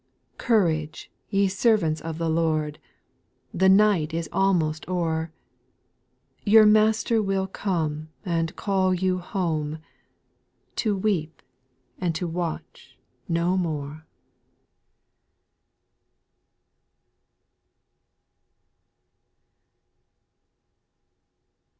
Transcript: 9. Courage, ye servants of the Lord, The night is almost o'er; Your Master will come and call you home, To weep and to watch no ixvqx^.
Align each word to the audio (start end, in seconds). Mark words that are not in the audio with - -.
9. 0.39 0.47
Courage, 0.47 1.11
ye 1.29 1.47
servants 1.47 2.01
of 2.01 2.17
the 2.17 2.27
Lord, 2.27 2.79
The 3.53 3.69
night 3.69 4.15
is 4.15 4.27
almost 4.31 4.83
o'er; 4.89 5.31
Your 6.43 6.65
Master 6.65 7.21
will 7.21 7.45
come 7.45 8.09
and 8.25 8.55
call 8.55 8.95
you 8.95 9.19
home, 9.19 9.77
To 10.77 10.97
weep 10.97 11.43
and 11.99 12.15
to 12.15 12.27
watch 12.27 12.97
no 13.29 13.55
ixvqx^. 13.55 14.01